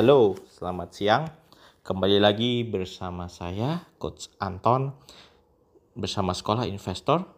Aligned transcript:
Halo, 0.00 0.32
selamat 0.48 0.88
siang. 0.96 1.28
Kembali 1.84 2.24
lagi 2.24 2.64
bersama 2.64 3.28
saya, 3.28 3.84
Coach 4.00 4.32
Anton, 4.40 4.96
bersama 5.92 6.32
Sekolah 6.32 6.64
Investor 6.64 7.28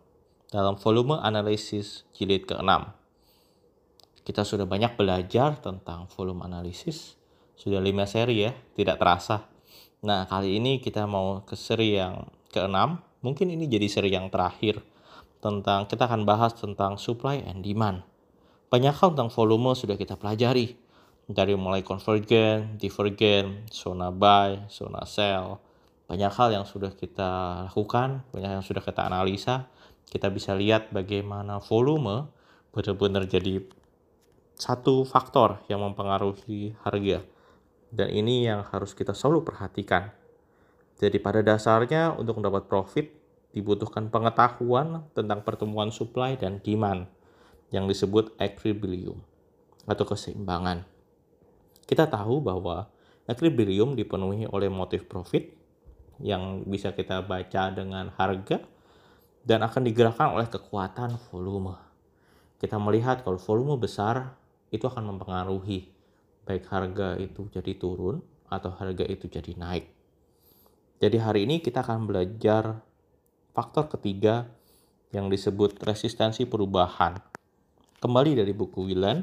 dalam 0.47 0.79
volume 0.79 1.19
analisis 1.19 2.07
jilid 2.15 2.47
ke-6. 2.47 2.71
Kita 4.23 4.47
sudah 4.47 4.63
banyak 4.63 4.95
belajar 4.95 5.59
tentang 5.59 6.07
volume 6.15 6.47
analisis, 6.47 7.19
sudah 7.59 7.83
5 7.83 8.07
seri 8.07 8.47
ya, 8.47 8.55
tidak 8.79 9.03
terasa. 9.03 9.51
Nah, 10.07 10.31
kali 10.31 10.63
ini 10.63 10.79
kita 10.79 11.03
mau 11.11 11.43
ke 11.43 11.59
seri 11.59 11.99
yang 11.99 12.31
ke-6, 12.55 12.79
mungkin 13.27 13.51
ini 13.51 13.67
jadi 13.67 13.91
seri 13.91 14.15
yang 14.15 14.31
terakhir 14.31 14.79
tentang 15.43 15.91
kita 15.91 16.07
akan 16.07 16.23
bahas 16.23 16.55
tentang 16.55 16.95
supply 16.95 17.43
and 17.43 17.67
demand. 17.67 18.07
Banyak 18.71 18.95
hal 19.03 19.19
tentang 19.19 19.35
volume 19.35 19.75
sudah 19.75 19.99
kita 19.99 20.15
pelajari, 20.15 20.79
dari 21.31 21.55
mulai 21.55 21.87
convergen, 21.87 22.79
divergen, 22.79 23.67
zona 23.71 24.11
buy, 24.11 24.67
zona 24.67 25.07
sell. 25.07 25.63
Banyak 26.11 26.33
hal 26.35 26.49
yang 26.53 26.67
sudah 26.67 26.93
kita 26.93 27.65
lakukan, 27.71 28.27
banyak 28.35 28.61
yang 28.61 28.65
sudah 28.65 28.83
kita 28.83 29.07
analisa. 29.07 29.71
Kita 30.11 30.29
bisa 30.29 30.53
lihat 30.53 30.93
bagaimana 30.93 31.63
volume 31.63 32.29
benar-benar 32.75 33.25
jadi 33.25 33.65
satu 34.57 35.09
faktor 35.09 35.65
yang 35.73 35.81
mempengaruhi 35.81 36.77
harga. 36.85 37.25
Dan 37.93 38.09
ini 38.13 38.49
yang 38.49 38.65
harus 38.69 38.97
kita 38.97 39.13
selalu 39.13 39.45
perhatikan. 39.45 40.13
Jadi 41.01 41.19
pada 41.19 41.41
dasarnya 41.41 42.15
untuk 42.15 42.41
mendapat 42.41 42.69
profit 42.69 43.11
dibutuhkan 43.53 44.09
pengetahuan 44.09 45.05
tentang 45.13 45.45
pertemuan 45.45 45.93
supply 45.93 46.41
dan 46.41 46.61
demand 46.65 47.09
yang 47.73 47.85
disebut 47.89 48.33
equilibrium 48.41 49.21
atau 49.85 50.05
keseimbangan. 50.09 50.92
Kita 51.87 52.09
tahu 52.09 52.41
bahwa 52.41 52.89
equilibrium 53.27 53.95
dipenuhi 53.99 54.49
oleh 54.49 54.71
motif 54.73 55.07
profit 55.07 55.51
yang 56.23 56.63
bisa 56.67 56.95
kita 56.95 57.25
baca 57.27 57.75
dengan 57.75 58.11
harga 58.15 58.63
dan 59.43 59.67
akan 59.67 59.83
digerakkan 59.83 60.35
oleh 60.35 60.47
kekuatan 60.47 61.19
volume. 61.31 61.75
Kita 62.63 62.79
melihat 62.79 63.27
kalau 63.27 63.43
volume 63.43 63.75
besar 63.75 64.39
itu 64.71 64.87
akan 64.87 65.15
mempengaruhi 65.15 65.91
baik 66.47 66.67
harga 66.71 67.19
itu 67.19 67.47
jadi 67.51 67.75
turun 67.79 68.23
atau 68.51 68.71
harga 68.75 69.07
itu 69.07 69.27
jadi 69.31 69.55
naik. 69.59 69.87
Jadi 71.03 71.19
hari 71.19 71.51
ini 71.51 71.59
kita 71.59 71.83
akan 71.83 72.07
belajar 72.07 72.79
faktor 73.51 73.91
ketiga 73.91 74.47
yang 75.11 75.27
disebut 75.27 75.83
resistensi 75.83 76.47
perubahan. 76.47 77.19
Kembali 77.99 78.39
dari 78.39 78.51
buku 78.55 78.87
Willen, 78.91 79.23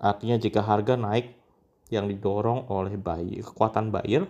artinya 0.00 0.36
jika 0.36 0.60
harga 0.60 0.96
naik 0.96 1.35
yang 1.92 2.10
didorong 2.10 2.66
oleh 2.66 2.98
buyer, 2.98 3.46
kekuatan 3.46 3.94
buyer 3.94 4.26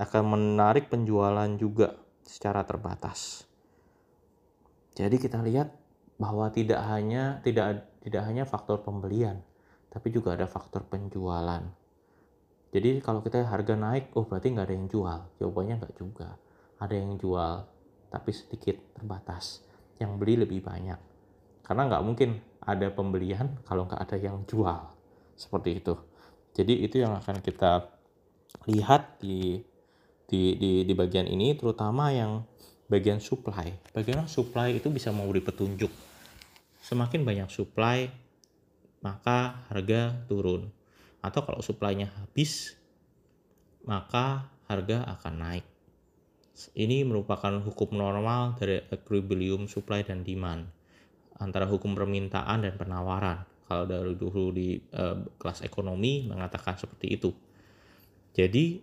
akan 0.00 0.22
menarik 0.32 0.88
penjualan 0.88 1.48
juga 1.60 1.92
secara 2.24 2.64
terbatas. 2.64 3.44
Jadi 4.96 5.16
kita 5.20 5.44
lihat 5.44 5.72
bahwa 6.16 6.48
tidak 6.52 6.80
hanya 6.88 7.40
tidak 7.44 7.88
tidak 8.00 8.22
hanya 8.24 8.48
faktor 8.48 8.80
pembelian, 8.80 9.44
tapi 9.92 10.08
juga 10.08 10.36
ada 10.36 10.48
faktor 10.48 10.88
penjualan. 10.88 11.64
Jadi 12.70 13.02
kalau 13.02 13.20
kita 13.20 13.44
harga 13.44 13.74
naik, 13.74 14.14
oh 14.14 14.24
berarti 14.24 14.54
nggak 14.54 14.66
ada 14.70 14.74
yang 14.78 14.88
jual. 14.88 15.20
Jawabannya 15.42 15.74
nggak 15.82 15.94
juga. 15.98 16.38
Ada 16.78 16.94
yang 16.96 17.18
jual, 17.18 17.66
tapi 18.08 18.30
sedikit 18.30 18.78
terbatas. 18.94 19.66
Yang 19.98 20.12
beli 20.16 20.34
lebih 20.38 20.62
banyak. 20.62 20.96
Karena 21.66 21.90
nggak 21.90 22.04
mungkin 22.06 22.38
ada 22.62 22.88
pembelian 22.94 23.58
kalau 23.66 23.90
nggak 23.90 24.00
ada 24.00 24.16
yang 24.16 24.46
jual. 24.46 24.86
Seperti 25.34 25.82
itu. 25.82 25.94
Jadi 26.54 26.82
itu 26.82 26.98
yang 26.98 27.14
akan 27.14 27.38
kita 27.40 27.86
lihat 28.66 29.22
di 29.22 29.62
di 30.26 30.58
di, 30.58 30.70
di 30.86 30.94
bagian 30.94 31.26
ini 31.26 31.54
terutama 31.54 32.10
yang 32.10 32.42
bagian 32.90 33.22
supply. 33.22 33.70
Bagaimana 33.94 34.26
supply 34.26 34.74
itu 34.74 34.90
bisa 34.90 35.14
memberi 35.14 35.38
petunjuk. 35.38 35.90
Semakin 36.82 37.22
banyak 37.22 37.48
supply, 37.50 38.10
maka 39.04 39.62
harga 39.70 40.18
turun. 40.26 40.74
Atau 41.22 41.44
kalau 41.46 41.60
supply-nya 41.62 42.10
habis, 42.18 42.74
maka 43.84 44.50
harga 44.66 45.06
akan 45.18 45.34
naik. 45.38 45.66
Ini 46.74 47.06
merupakan 47.06 47.62
hukum 47.62 47.96
normal 47.96 48.58
dari 48.58 48.84
equilibrium 48.92 49.64
supply 49.70 50.04
dan 50.04 50.26
demand 50.26 50.68
antara 51.40 51.64
hukum 51.64 51.96
permintaan 51.96 52.68
dan 52.68 52.76
penawaran 52.76 53.48
kalau 53.70 53.86
dari 53.86 54.18
dulu 54.18 54.50
di 54.50 54.74
uh, 54.98 55.22
kelas 55.38 55.62
ekonomi 55.62 56.26
mengatakan 56.26 56.74
seperti 56.74 57.06
itu. 57.14 57.30
Jadi 58.34 58.82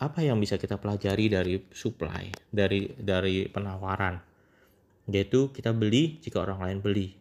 apa 0.00 0.24
yang 0.24 0.40
bisa 0.40 0.56
kita 0.56 0.80
pelajari 0.80 1.28
dari 1.28 1.60
supply, 1.68 2.32
dari 2.48 2.96
dari 2.96 3.44
penawaran? 3.44 4.16
Yaitu 5.12 5.52
kita 5.52 5.76
beli 5.76 6.16
jika 6.24 6.40
orang 6.40 6.64
lain 6.64 6.78
beli. 6.80 7.12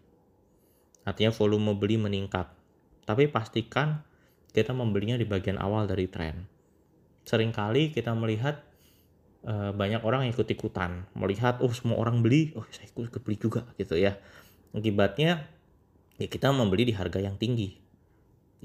Artinya 1.03 1.35
volume 1.35 1.75
beli 1.75 1.99
meningkat. 1.99 2.47
Tapi 3.03 3.27
pastikan 3.27 3.99
kita 4.55 4.71
membelinya 4.71 5.19
di 5.19 5.27
bagian 5.27 5.59
awal 5.59 5.91
dari 5.91 6.07
tren. 6.07 6.47
Seringkali 7.27 7.91
kita 7.91 8.15
melihat 8.15 8.63
uh, 9.43 9.75
banyak 9.75 9.99
orang 9.99 10.23
yang 10.25 10.31
ikut-ikutan, 10.31 11.11
melihat 11.11 11.59
oh 11.59 11.75
semua 11.75 11.99
orang 11.99 12.23
beli, 12.23 12.55
oh 12.55 12.63
saya 12.71 12.87
ikut 12.87 13.19
beli 13.19 13.35
juga 13.35 13.67
gitu 13.75 13.99
ya. 13.99 14.15
Akibatnya 14.71 15.54
ya 16.19 16.27
kita 16.31 16.51
membeli 16.51 16.89
di 16.89 16.93
harga 16.95 17.19
yang 17.19 17.35
tinggi. 17.35 17.75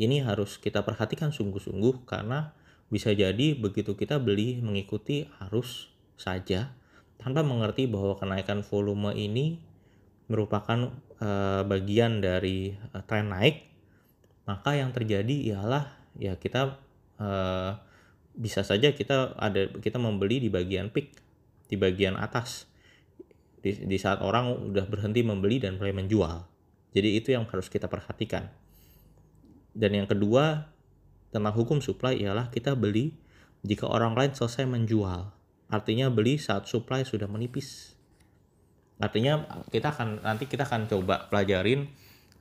Ini 0.00 0.24
harus 0.24 0.56
kita 0.56 0.86
perhatikan 0.86 1.34
sungguh-sungguh 1.34 2.08
karena 2.08 2.54
bisa 2.90 3.14
jadi 3.14 3.54
begitu 3.54 3.94
kita 3.94 4.18
beli 4.18 4.58
mengikuti 4.58 5.30
arus 5.46 5.92
saja 6.18 6.74
tanpa 7.20 7.44
mengerti 7.44 7.86
bahwa 7.86 8.16
kenaikan 8.16 8.64
volume 8.64 9.12
ini 9.12 9.60
merupakan 10.30 10.94
uh, 11.20 11.62
bagian 11.66 12.22
dari 12.22 12.72
uh, 12.94 13.02
tren 13.04 13.34
naik, 13.34 13.66
maka 14.46 14.78
yang 14.78 14.94
terjadi 14.94 15.54
ialah 15.54 15.90
ya 16.16 16.38
kita 16.38 16.80
uh, 17.18 17.76
bisa 18.34 18.62
saja 18.62 18.94
kita 18.94 19.36
ada 19.36 19.68
kita 19.82 19.98
membeli 19.98 20.40
di 20.40 20.48
bagian 20.48 20.88
peak, 20.88 21.18
di 21.66 21.76
bagian 21.76 22.16
atas. 22.16 22.70
Di, 23.60 23.76
di 23.84 24.00
saat 24.00 24.24
orang 24.24 24.72
udah 24.72 24.88
berhenti 24.88 25.20
membeli 25.20 25.60
dan 25.60 25.76
mulai 25.76 25.92
menjual. 25.92 26.48
Jadi 26.90 27.08
itu 27.18 27.30
yang 27.30 27.46
harus 27.46 27.70
kita 27.70 27.86
perhatikan. 27.86 28.50
Dan 29.70 29.94
yang 29.94 30.08
kedua, 30.10 30.66
tentang 31.30 31.54
hukum 31.54 31.78
supply 31.78 32.18
ialah 32.18 32.50
kita 32.50 32.74
beli 32.74 33.14
jika 33.62 33.86
orang 33.86 34.18
lain 34.18 34.34
selesai 34.34 34.66
menjual. 34.66 35.30
Artinya 35.70 36.10
beli 36.10 36.42
saat 36.42 36.66
supply 36.66 37.06
sudah 37.06 37.30
menipis. 37.30 37.94
Artinya 38.98 39.46
kita 39.70 39.94
akan 39.94 40.26
nanti 40.26 40.50
kita 40.50 40.66
akan 40.66 40.90
coba 40.90 41.30
pelajarin 41.30 41.88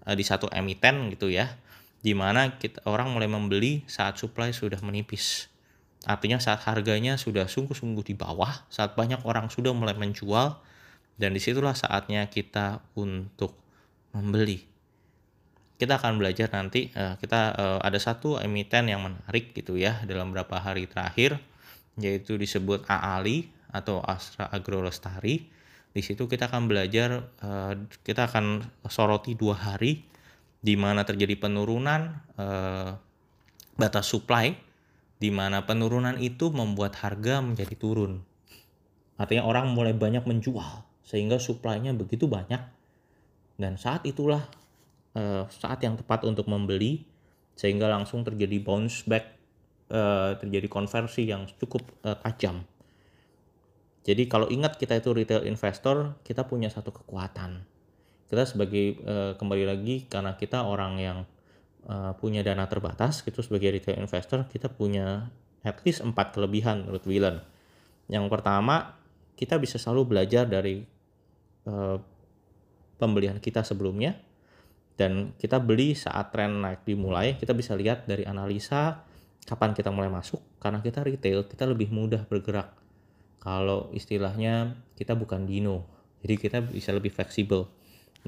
uh, 0.03 0.15
di 0.17 0.25
satu 0.25 0.49
emiten 0.49 1.13
gitu 1.13 1.29
ya, 1.29 1.55
di 2.01 2.17
mana 2.17 2.57
kita 2.57 2.83
orang 2.89 3.13
mulai 3.13 3.29
membeli 3.29 3.85
saat 3.85 4.17
supply 4.17 4.49
sudah 4.49 4.81
menipis. 4.81 5.47
Artinya 6.09 6.41
saat 6.41 6.63
harganya 6.65 7.19
sudah 7.19 7.45
sungguh-sungguh 7.45 8.03
di 8.07 8.15
bawah, 8.15 8.65
saat 8.71 8.95
banyak 8.95 9.21
orang 9.27 9.51
sudah 9.51 9.75
mulai 9.75 9.93
menjual, 9.93 10.57
dan 11.19 11.35
di 11.35 11.43
situlah 11.43 11.75
saatnya 11.75 12.25
kita 12.31 12.79
untuk 12.95 13.55
membeli. 14.13 14.65
Kita 15.79 15.95
akan 15.95 16.19
belajar 16.19 16.51
nanti 16.51 16.91
uh, 16.91 17.15
kita 17.15 17.41
uh, 17.55 17.79
ada 17.79 17.95
satu 17.95 18.35
emiten 18.35 18.91
yang 18.91 18.99
menarik 18.99 19.55
gitu 19.55 19.79
ya 19.79 20.03
dalam 20.03 20.35
beberapa 20.35 20.59
hari 20.59 20.91
terakhir 20.91 21.39
yaitu 21.99 22.35
disebut 22.35 22.83
AALI 22.87 23.47
atau 23.71 24.03
Astra 24.03 24.51
Agro 24.51 24.83
Lestari. 24.83 25.47
Di 25.89 26.01
situ 26.03 26.27
kita 26.27 26.51
akan 26.51 26.67
belajar 26.67 27.31
uh, 27.39 27.73
kita 28.03 28.27
akan 28.27 28.63
soroti 28.91 29.39
dua 29.39 29.55
hari 29.55 30.03
di 30.59 30.75
mana 30.75 31.07
terjadi 31.07 31.39
penurunan 31.39 32.19
batas 33.79 34.11
supply 34.11 34.51
di 35.19 35.31
mana 35.31 35.63
penurunan 35.63 36.19
itu 36.19 36.51
membuat 36.51 36.99
harga 36.99 37.39
menjadi 37.39 37.75
turun. 37.79 38.19
Artinya 39.15 39.47
orang 39.47 39.71
mulai 39.71 39.95
banyak 39.95 40.27
menjual 40.27 40.83
sehingga 41.03 41.39
supply-nya 41.39 41.95
begitu 41.95 42.27
banyak 42.27 42.59
dan 43.59 43.75
saat 43.75 44.07
itulah 44.07 44.47
uh, 45.19 45.43
saat 45.51 45.83
yang 45.83 45.99
tepat 45.99 46.23
untuk 46.23 46.47
membeli 46.47 47.03
sehingga 47.59 47.91
langsung 47.91 48.23
terjadi 48.23 48.55
bounce 48.63 49.03
back, 49.03 49.35
uh, 49.91 50.39
terjadi 50.39 50.71
konversi 50.71 51.27
yang 51.27 51.43
cukup 51.59 51.83
uh, 52.07 52.15
tajam. 52.23 52.63
Jadi 54.07 54.31
kalau 54.31 54.47
ingat 54.47 54.79
kita 54.79 54.95
itu 54.95 55.11
retail 55.11 55.43
investor, 55.43 56.15
kita 56.23 56.47
punya 56.47 56.71
satu 56.71 56.95
kekuatan. 56.95 57.67
Kita 58.31 58.47
sebagai 58.47 59.03
uh, 59.03 59.35
kembali 59.35 59.67
lagi 59.67 60.07
karena 60.07 60.39
kita 60.39 60.63
orang 60.63 60.93
yang 61.03 61.19
uh, 61.83 62.15
punya 62.15 62.39
dana 62.39 62.63
terbatas, 62.71 63.19
gitu 63.27 63.43
sebagai 63.43 63.75
retail 63.75 63.99
investor 63.99 64.47
kita 64.47 64.71
punya 64.71 65.27
at 65.67 65.83
least 65.83 65.99
empat 65.99 66.31
kelebihan 66.31 66.87
menurut 66.87 67.03
Willen. 67.03 67.43
Yang 68.07 68.31
pertama, 68.31 68.95
kita 69.35 69.59
bisa 69.59 69.75
selalu 69.75 70.15
belajar 70.15 70.47
dari 70.47 70.79
uh, 71.67 71.99
pembelian 72.99 73.39
kita 73.39 73.63
sebelumnya 73.63 74.19
dan 74.99 75.31
kita 75.39 75.63
beli 75.63 75.95
saat 75.95 76.35
tren 76.35 76.59
naik 76.59 76.83
dimulai 76.83 77.39
kita 77.39 77.55
bisa 77.55 77.73
lihat 77.73 78.03
dari 78.03 78.27
analisa 78.27 79.07
Kapan 79.49 79.73
kita 79.73 79.89
mulai 79.89 80.13
masuk? 80.13 80.37
Karena 80.61 80.77
kita 80.77 81.01
retail, 81.01 81.47
kita 81.49 81.65
lebih 81.65 81.89
mudah 81.89 82.21
bergerak. 82.29 82.69
Kalau 83.41 83.89
istilahnya 83.97 84.77
kita 84.93 85.17
bukan 85.17 85.49
dino, 85.49 85.89
jadi 86.21 86.37
kita 86.37 86.57
bisa 86.69 86.93
lebih 86.93 87.09
fleksibel. 87.09 87.65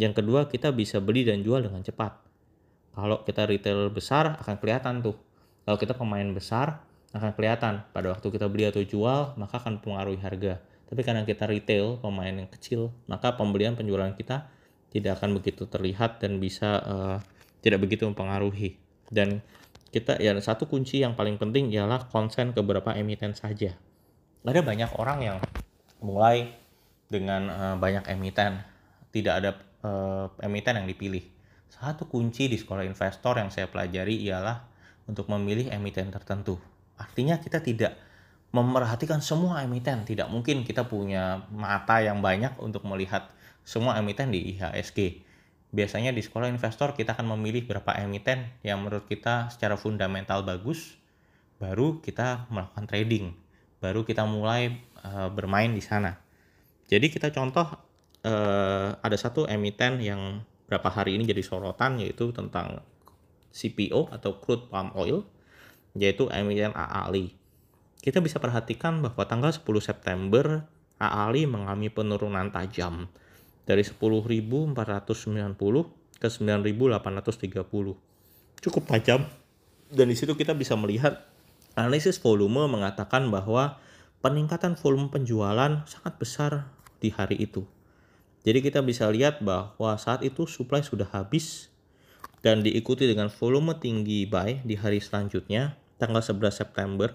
Yang 0.01 0.23
kedua, 0.23 0.49
kita 0.49 0.73
bisa 0.73 0.97
beli 0.97 1.21
dan 1.21 1.45
jual 1.45 1.61
dengan 1.61 1.85
cepat. 1.85 2.17
Kalau 2.97 3.21
kita 3.21 3.45
retail 3.45 3.93
besar 3.93 4.39
akan 4.41 4.55
kelihatan 4.57 5.05
tuh. 5.05 5.13
Kalau 5.61 5.77
kita 5.77 5.93
pemain 5.93 6.25
besar 6.33 6.81
akan 7.13 7.37
kelihatan 7.37 7.85
pada 7.93 8.17
waktu 8.17 8.27
kita 8.31 8.47
beli 8.47 8.65
atau 8.65 8.81
jual 8.81 9.35
maka 9.35 9.61
akan 9.61 9.77
mempengaruhi 9.77 10.17
harga. 10.25 10.57
Tapi 10.89 11.01
karena 11.05 11.21
kita 11.21 11.45
retail, 11.45 12.01
pemain 12.01 12.33
yang 12.33 12.49
kecil, 12.49 12.89
maka 13.05 13.37
pembelian 13.37 13.77
penjualan 13.77 14.09
kita 14.17 14.49
tidak 14.91 15.23
akan 15.23 15.39
begitu 15.39 15.65
terlihat 15.65 16.19
dan 16.19 16.37
bisa 16.37 16.83
uh, 16.83 17.17
tidak 17.63 17.87
begitu 17.87 18.03
mempengaruhi. 18.05 18.75
Dan 19.07 19.39
kita 19.91 20.19
ya 20.19 20.35
satu 20.39 20.67
kunci 20.67 20.99
yang 20.99 21.15
paling 21.15 21.39
penting 21.39 21.71
ialah 21.71 22.11
konsen 22.11 22.51
ke 22.51 22.59
beberapa 22.59 22.91
emiten 22.95 23.31
saja. 23.31 23.75
Ada 24.43 24.61
banyak 24.63 24.91
orang 24.99 25.19
yang 25.23 25.37
mulai 26.03 26.51
dengan 27.07 27.41
uh, 27.47 27.75
banyak 27.79 28.07
emiten, 28.11 28.63
tidak 29.15 29.33
ada 29.39 29.51
uh, 29.83 30.27
emiten 30.43 30.79
yang 30.83 30.87
dipilih. 30.87 31.23
Satu 31.71 32.07
kunci 32.07 32.51
di 32.51 32.59
sekolah 32.59 32.83
investor 32.83 33.39
yang 33.39 33.47
saya 33.47 33.71
pelajari 33.71 34.19
ialah 34.27 34.67
untuk 35.07 35.31
memilih 35.31 35.71
emiten 35.71 36.11
tertentu. 36.11 36.59
Artinya 36.99 37.39
kita 37.39 37.63
tidak 37.63 37.95
memerhatikan 38.51 39.23
semua 39.23 39.63
emiten. 39.63 40.03
Tidak 40.03 40.27
mungkin 40.27 40.67
kita 40.67 40.85
punya 40.85 41.47
mata 41.51 42.03
yang 42.03 42.19
banyak 42.19 42.59
untuk 42.59 42.83
melihat 42.83 43.31
semua 43.63 43.95
emiten 43.99 44.31
di 44.31 44.55
IHSG. 44.55 45.23
Biasanya 45.71 46.11
di 46.11 46.19
sekolah 46.19 46.51
investor 46.51 46.91
kita 46.91 47.15
akan 47.15 47.39
memilih 47.39 47.63
berapa 47.63 47.95
emiten 48.03 48.51
yang 48.59 48.83
menurut 48.83 49.07
kita 49.07 49.47
secara 49.47 49.79
fundamental 49.79 50.43
bagus, 50.43 50.99
baru 51.63 52.03
kita 52.03 52.51
melakukan 52.51 52.85
trading, 52.91 53.25
baru 53.79 54.03
kita 54.03 54.27
mulai 54.27 54.83
uh, 55.07 55.31
bermain 55.31 55.71
di 55.71 55.79
sana. 55.79 56.19
Jadi 56.91 57.07
kita 57.07 57.31
contoh 57.31 57.71
uh, 58.27 58.99
ada 58.99 59.15
satu 59.15 59.47
emiten 59.47 60.03
yang 60.03 60.43
berapa 60.67 60.91
hari 60.91 61.15
ini 61.15 61.23
jadi 61.23 61.39
sorotan 61.39 62.03
yaitu 62.03 62.35
tentang 62.35 62.83
CPO 63.55 64.11
atau 64.11 64.43
crude 64.43 64.67
palm 64.67 64.91
oil, 64.99 65.23
yaitu 65.95 66.27
emiten 66.35 66.75
AALI 66.75 67.40
kita 68.01 68.17
bisa 68.17 68.41
perhatikan 68.41 69.05
bahwa 69.05 69.21
tanggal 69.29 69.53
10 69.53 69.61
September 69.77 70.65
AALI 70.97 71.45
mengalami 71.45 71.93
penurunan 71.93 72.49
tajam 72.49 73.05
dari 73.69 73.85
10.490 73.85 74.73
ke 76.17 76.27
9.830. 76.29 78.61
Cukup 78.61 78.83
tajam 78.89 79.29
dan 79.93 80.05
di 80.09 80.17
situ 80.17 80.33
kita 80.33 80.57
bisa 80.57 80.73
melihat 80.73 81.29
analisis 81.77 82.17
volume 82.17 82.65
mengatakan 82.65 83.29
bahwa 83.29 83.77
peningkatan 84.25 84.73
volume 84.77 85.13
penjualan 85.13 85.85
sangat 85.85 86.13
besar 86.17 86.51
di 87.01 87.13
hari 87.13 87.37
itu. 87.37 87.65
Jadi 88.41 88.65
kita 88.65 88.81
bisa 88.81 89.05
lihat 89.13 89.45
bahwa 89.45 89.93
saat 90.01 90.25
itu 90.25 90.49
supply 90.49 90.81
sudah 90.81 91.05
habis 91.13 91.69
dan 92.41 92.65
diikuti 92.65 93.05
dengan 93.05 93.29
volume 93.29 93.77
tinggi 93.77 94.25
buy 94.25 94.65
di 94.65 94.73
hari 94.73 94.97
selanjutnya 94.97 95.77
tanggal 96.01 96.25
11 96.25 96.49
September 96.49 97.13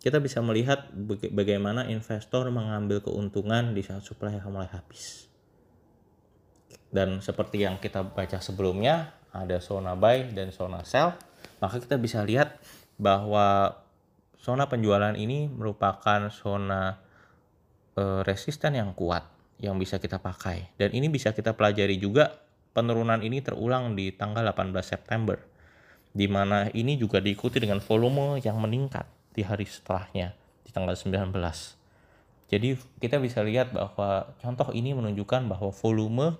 kita 0.00 0.16
bisa 0.16 0.40
melihat 0.40 0.88
bagaimana 1.28 1.84
investor 1.92 2.48
mengambil 2.48 3.04
keuntungan 3.04 3.76
di 3.76 3.84
saat 3.84 4.00
supply 4.00 4.32
yang 4.32 4.48
mulai 4.48 4.72
habis. 4.72 5.28
Dan 6.88 7.20
seperti 7.20 7.68
yang 7.68 7.76
kita 7.76 8.16
baca 8.16 8.40
sebelumnya, 8.40 9.12
ada 9.30 9.60
zona 9.60 9.92
buy 9.94 10.32
dan 10.32 10.50
zona 10.56 10.82
sell, 10.88 11.14
maka 11.60 11.84
kita 11.84 12.00
bisa 12.00 12.24
lihat 12.24 12.56
bahwa 12.96 13.76
zona 14.40 14.66
penjualan 14.72 15.12
ini 15.14 15.52
merupakan 15.52 16.32
zona 16.32 16.96
e, 17.92 18.24
resisten 18.24 18.80
yang 18.80 18.96
kuat 18.96 19.28
yang 19.60 19.76
bisa 19.76 20.00
kita 20.00 20.16
pakai. 20.16 20.72
Dan 20.80 20.96
ini 20.96 21.12
bisa 21.12 21.36
kita 21.36 21.52
pelajari 21.52 22.00
juga 22.00 22.40
penurunan 22.72 23.20
ini 23.20 23.44
terulang 23.44 23.92
di 23.92 24.16
tanggal 24.16 24.48
18 24.48 24.72
September, 24.80 25.36
di 26.16 26.24
mana 26.24 26.72
ini 26.72 26.96
juga 26.96 27.20
diikuti 27.20 27.60
dengan 27.60 27.84
volume 27.84 28.40
yang 28.40 28.56
meningkat 28.56 29.19
di 29.40 29.42
hari 29.48 29.64
setelahnya 29.64 30.36
di 30.60 30.68
tanggal 30.68 30.92
19. 30.92 31.32
Jadi 32.52 32.76
kita 33.00 33.16
bisa 33.16 33.40
lihat 33.40 33.72
bahwa 33.72 34.36
contoh 34.36 34.68
ini 34.76 34.92
menunjukkan 34.92 35.48
bahwa 35.48 35.72
volume 35.72 36.36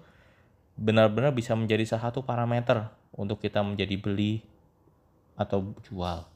benar-benar 0.76 1.32
bisa 1.32 1.56
menjadi 1.56 1.88
salah 1.88 2.12
satu 2.12 2.20
parameter 2.20 2.92
untuk 3.16 3.40
kita 3.40 3.64
menjadi 3.64 3.96
beli 3.96 4.44
atau 5.40 5.72
jual. 5.88 6.28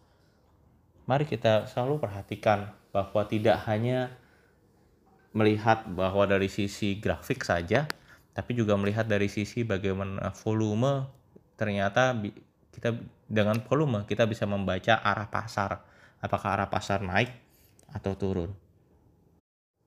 Mari 1.04 1.28
kita 1.28 1.68
selalu 1.68 2.00
perhatikan 2.00 2.72
bahwa 2.88 3.28
tidak 3.28 3.60
hanya 3.68 4.16
melihat 5.36 5.84
bahwa 5.92 6.24
dari 6.24 6.48
sisi 6.48 6.96
grafik 6.96 7.44
saja, 7.44 7.84
tapi 8.32 8.56
juga 8.56 8.72
melihat 8.80 9.04
dari 9.04 9.28
sisi 9.28 9.68
bagaimana 9.68 10.32
volume 10.32 11.04
ternyata 11.60 12.16
kita 12.72 12.96
dengan 13.28 13.60
volume 13.62 14.08
kita 14.08 14.26
bisa 14.26 14.42
membaca 14.48 14.98
arah 14.98 15.30
pasar 15.30 15.93
apakah 16.24 16.56
arah 16.56 16.68
pasar 16.72 17.04
naik 17.04 17.28
atau 17.92 18.16
turun. 18.16 18.50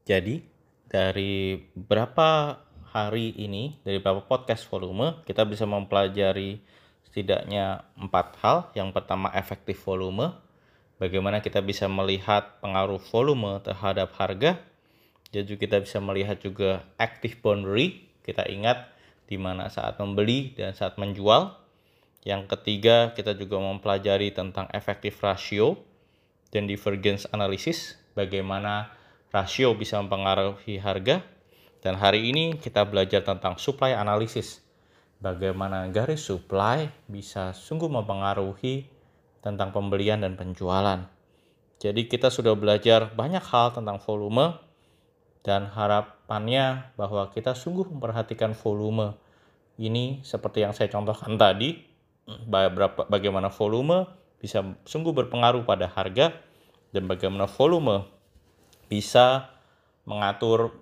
Jadi 0.05 0.45
dari 0.85 1.57
berapa 1.73 2.61
hari 2.93 3.35
ini, 3.35 3.81
dari 3.81 3.99
beberapa 3.99 4.23
podcast 4.23 4.63
volume, 4.69 5.25
kita 5.25 5.43
bisa 5.43 5.65
mempelajari 5.67 6.61
setidaknya 7.03 7.83
empat 7.99 8.27
hal. 8.39 8.57
Yang 8.77 8.95
pertama 8.95 9.27
efektif 9.35 9.83
volume, 9.83 10.31
bagaimana 11.01 11.41
kita 11.43 11.59
bisa 11.65 11.89
melihat 11.91 12.61
pengaruh 12.63 13.01
volume 13.11 13.59
terhadap 13.65 14.13
harga. 14.15 14.61
Jadi 15.35 15.59
kita 15.59 15.83
bisa 15.83 15.99
melihat 15.99 16.39
juga 16.39 16.87
active 16.95 17.43
boundary, 17.43 18.07
kita 18.23 18.47
ingat 18.47 18.87
di 19.27 19.35
mana 19.35 19.67
saat 19.67 19.99
membeli 19.99 20.55
dan 20.55 20.71
saat 20.71 20.95
menjual. 20.95 21.51
Yang 22.23 22.47
ketiga, 22.55 23.11
kita 23.11 23.35
juga 23.35 23.59
mempelajari 23.59 24.31
tentang 24.31 24.71
efektif 24.71 25.19
ratio, 25.19 25.79
dan 26.51 26.65
divergence 26.65 27.27
analysis, 27.35 27.99
bagaimana 28.15 28.91
rasio 29.31 29.75
bisa 29.75 29.99
mempengaruhi 29.99 30.79
harga. 30.79 31.23
Dan 31.83 31.95
hari 31.95 32.33
ini 32.33 32.57
kita 32.57 32.83
belajar 32.89 33.21
tentang 33.21 33.61
supply 33.61 33.93
analysis, 33.93 34.65
bagaimana 35.21 35.87
garis 35.93 36.25
supply 36.25 36.89
bisa 37.05 37.53
sungguh 37.53 37.87
mempengaruhi 37.87 38.89
tentang 39.45 39.71
pembelian 39.71 40.25
dan 40.25 40.33
penjualan. 40.35 41.05
Jadi 41.77 42.09
kita 42.09 42.33
sudah 42.33 42.57
belajar 42.57 43.13
banyak 43.13 43.45
hal 43.45 43.77
tentang 43.77 44.01
volume 44.01 44.57
dan 45.45 45.69
harapannya 45.69 46.91
bahwa 46.97 47.29
kita 47.29 47.53
sungguh 47.53 47.85
memperhatikan 47.87 48.57
volume 48.57 49.13
ini 49.77 50.25
seperti 50.25 50.65
yang 50.65 50.73
saya 50.73 50.89
contohkan 50.89 51.37
tadi, 51.37 51.77
bagaimana 53.07 53.53
volume 53.53 54.09
bisa 54.41 54.65
sungguh 54.89 55.13
berpengaruh 55.13 55.63
pada 55.63 55.85
harga 55.85 56.33
dan 56.97 57.05
bagaimana 57.05 57.45
volume 57.45 58.09
bisa 58.89 59.53
mengatur 60.09 60.73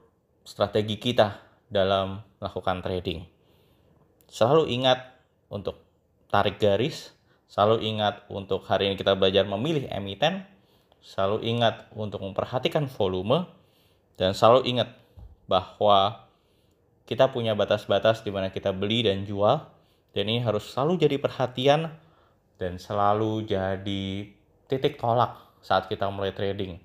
strategi 0.48 0.95
kita 0.95 1.43
dalam 1.67 2.24
melakukan 2.39 2.79
trading. 2.79 3.27
Selalu 4.31 4.72
ingat 4.72 5.12
untuk 5.51 5.84
tarik 6.31 6.55
garis, 6.55 7.12
selalu 7.51 7.84
ingat 7.84 8.24
untuk 8.31 8.63
hari 8.63 8.88
ini 8.88 8.95
kita 8.95 9.12
belajar 9.19 9.43
memilih 9.43 9.91
emiten, 9.91 10.48
selalu 11.03 11.43
ingat 11.43 11.91
untuk 11.91 12.24
memperhatikan 12.24 12.88
volume, 12.88 13.43
dan 14.15 14.31
selalu 14.31 14.72
ingat 14.72 14.95
bahwa 15.51 16.31
kita 17.03 17.27
punya 17.27 17.60
batas-batas 17.60 18.24
di 18.24 18.31
mana 18.31 18.55
kita 18.55 18.72
beli 18.72 19.03
dan 19.03 19.27
jual, 19.27 19.67
dan 20.15 20.24
ini 20.31 20.39
harus 20.39 20.63
selalu 20.72 20.95
jadi 20.95 21.19
perhatian 21.19 21.91
dan 22.55 22.79
selalu 22.79 23.43
jadi 23.43 24.31
titik 24.72 24.95
tolak 24.95 25.45
saat 25.65 25.89
kita 25.89 26.05
mulai 26.13 26.29
trading. 26.29 26.77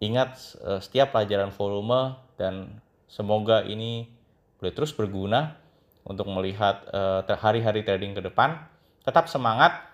Ingat 0.00 0.56
eh, 0.64 0.80
setiap 0.80 1.12
pelajaran 1.12 1.52
volume 1.52 2.16
dan 2.40 2.80
semoga 3.04 3.60
ini 3.68 4.08
boleh 4.56 4.72
terus 4.72 4.96
berguna 4.96 5.60
untuk 6.08 6.24
melihat 6.32 6.80
eh, 6.88 7.36
hari-hari 7.36 7.84
trading 7.84 8.16
ke 8.16 8.24
depan. 8.24 8.56
Tetap 9.04 9.28
semangat, 9.28 9.84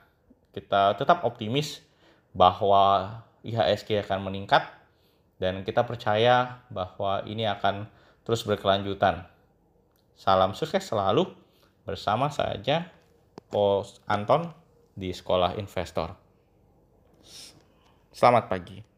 kita 0.54 0.94
tetap 0.94 1.26
optimis 1.26 1.82
bahwa 2.30 3.18
IHSG 3.42 4.06
akan 4.06 4.30
meningkat 4.30 4.70
dan 5.42 5.66
kita 5.66 5.82
percaya 5.82 6.62
bahwa 6.70 7.26
ini 7.26 7.42
akan 7.50 7.90
terus 8.22 8.46
berkelanjutan. 8.46 9.26
Salam 10.14 10.54
sukses 10.54 10.86
selalu 10.86 11.26
bersama 11.82 12.30
saja 12.30 12.86
Pos 13.48 13.98
Anton 14.06 14.52
di 14.94 15.10
Sekolah 15.10 15.56
Investor. 15.56 16.19
Selamat 18.10 18.50
pagi. 18.50 18.89